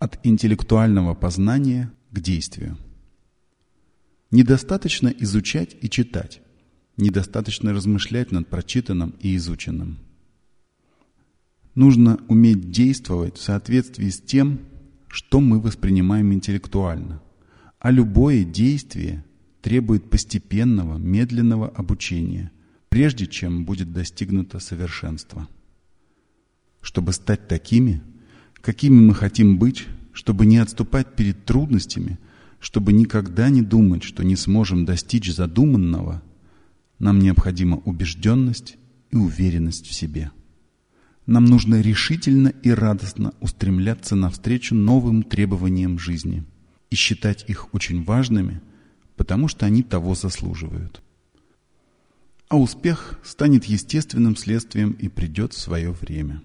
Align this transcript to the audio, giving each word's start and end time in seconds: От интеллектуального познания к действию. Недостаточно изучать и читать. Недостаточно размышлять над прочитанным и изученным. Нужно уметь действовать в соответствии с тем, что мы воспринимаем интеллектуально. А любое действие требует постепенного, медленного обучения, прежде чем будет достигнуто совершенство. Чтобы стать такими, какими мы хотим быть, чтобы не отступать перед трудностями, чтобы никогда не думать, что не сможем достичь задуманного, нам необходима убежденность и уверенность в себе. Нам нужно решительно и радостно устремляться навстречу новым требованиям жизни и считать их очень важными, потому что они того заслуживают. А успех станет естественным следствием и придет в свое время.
От 0.00 0.18
интеллектуального 0.22 1.12
познания 1.12 1.92
к 2.10 2.20
действию. 2.20 2.78
Недостаточно 4.30 5.08
изучать 5.08 5.76
и 5.82 5.90
читать. 5.90 6.40
Недостаточно 6.96 7.74
размышлять 7.74 8.32
над 8.32 8.48
прочитанным 8.48 9.14
и 9.20 9.36
изученным. 9.36 9.98
Нужно 11.74 12.18
уметь 12.28 12.70
действовать 12.70 13.36
в 13.36 13.42
соответствии 13.42 14.08
с 14.08 14.22
тем, 14.22 14.60
что 15.06 15.38
мы 15.38 15.60
воспринимаем 15.60 16.32
интеллектуально. 16.32 17.20
А 17.78 17.90
любое 17.90 18.44
действие 18.44 19.22
требует 19.60 20.08
постепенного, 20.08 20.96
медленного 20.96 21.68
обучения, 21.68 22.52
прежде 22.88 23.26
чем 23.26 23.66
будет 23.66 23.92
достигнуто 23.92 24.60
совершенство. 24.60 25.46
Чтобы 26.80 27.12
стать 27.12 27.48
такими, 27.48 28.02
какими 28.62 28.94
мы 28.94 29.14
хотим 29.14 29.58
быть, 29.58 29.86
чтобы 30.12 30.46
не 30.46 30.58
отступать 30.58 31.14
перед 31.16 31.44
трудностями, 31.44 32.18
чтобы 32.58 32.92
никогда 32.92 33.48
не 33.48 33.62
думать, 33.62 34.02
что 34.02 34.22
не 34.22 34.36
сможем 34.36 34.84
достичь 34.84 35.32
задуманного, 35.32 36.22
нам 36.98 37.18
необходима 37.18 37.78
убежденность 37.78 38.76
и 39.10 39.16
уверенность 39.16 39.86
в 39.86 39.94
себе. 39.94 40.30
Нам 41.26 41.44
нужно 41.44 41.80
решительно 41.80 42.48
и 42.48 42.70
радостно 42.70 43.34
устремляться 43.40 44.16
навстречу 44.16 44.74
новым 44.74 45.22
требованиям 45.22 45.98
жизни 45.98 46.44
и 46.90 46.96
считать 46.96 47.44
их 47.48 47.72
очень 47.72 48.04
важными, 48.04 48.60
потому 49.16 49.48
что 49.48 49.64
они 49.64 49.82
того 49.82 50.14
заслуживают. 50.14 51.02
А 52.48 52.58
успех 52.58 53.20
станет 53.22 53.64
естественным 53.66 54.34
следствием 54.36 54.90
и 54.92 55.08
придет 55.08 55.52
в 55.52 55.60
свое 55.60 55.92
время. 55.92 56.42